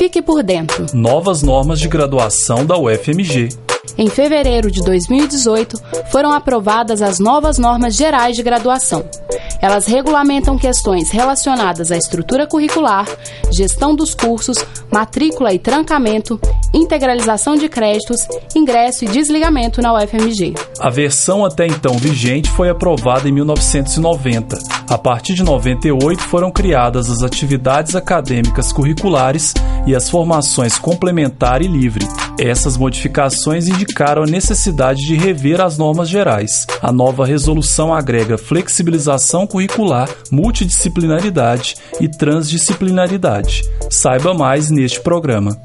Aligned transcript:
Fique 0.00 0.22
por 0.22 0.42
dentro. 0.42 0.86
Novas 0.94 1.42
normas 1.42 1.78
de 1.78 1.86
graduação 1.86 2.64
da 2.64 2.74
UFMG. 2.74 3.50
Em 3.98 4.08
fevereiro 4.08 4.70
de 4.70 4.80
2018, 4.82 5.76
foram 6.10 6.32
aprovadas 6.32 7.02
as 7.02 7.18
novas 7.18 7.58
normas 7.58 7.96
gerais 7.96 8.34
de 8.34 8.42
graduação. 8.42 9.04
Elas 9.60 9.86
regulamentam 9.86 10.56
questões 10.56 11.10
relacionadas 11.10 11.92
à 11.92 11.96
estrutura 11.96 12.46
curricular, 12.46 13.06
gestão 13.52 13.94
dos 13.94 14.14
cursos, 14.14 14.56
matrícula 14.90 15.52
e 15.52 15.58
trancamento, 15.58 16.40
integralização 16.72 17.56
de 17.56 17.68
créditos, 17.68 18.26
ingresso 18.56 19.04
e 19.04 19.08
desligamento 19.08 19.82
na 19.82 19.92
UFMG. 19.94 20.54
A 20.80 20.88
versão 20.88 21.44
até 21.44 21.66
então 21.66 21.98
vigente 21.98 22.48
foi 22.50 22.70
aprovada 22.70 23.28
em 23.28 23.32
1990. 23.32 24.58
A 24.88 24.98
partir 24.98 25.34
de 25.34 25.42
98 25.42 26.22
foram 26.22 26.50
criadas 26.50 27.10
as 27.10 27.22
atividades 27.22 27.94
acadêmicas 27.94 28.72
curriculares 28.72 29.54
e 29.86 29.94
as 29.94 30.08
formações 30.08 30.78
complementar 30.78 31.62
e 31.62 31.68
livre. 31.68 32.06
Essas 32.38 32.76
modificações 32.76 33.68
indicaram 33.68 34.22
a 34.22 34.26
necessidade 34.26 35.00
de 35.00 35.14
rever 35.14 35.60
as 35.60 35.76
normas 35.76 36.08
gerais. 36.08 36.66
A 36.80 36.90
nova 36.90 37.26
resolução 37.26 37.92
agrega 37.92 38.38
flexibilização 38.38 39.46
curricular, 39.50 40.08
multidisciplinaridade 40.30 41.74
e 42.00 42.08
transdisciplinaridade. 42.08 43.62
Saiba 43.90 44.32
mais 44.32 44.70
neste 44.70 45.00
programa. 45.00 45.60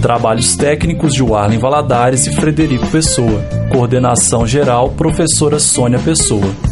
Trabalhos 0.00 0.56
técnicos 0.56 1.12
de 1.12 1.22
Warlen 1.22 1.58
Valadares 1.58 2.26
e 2.26 2.34
Frederico 2.34 2.86
Pessoa. 2.86 3.42
Coordenação 3.70 4.46
geral, 4.46 4.88
professora 4.90 5.58
Sônia 5.58 5.98
Pessoa. 5.98 6.69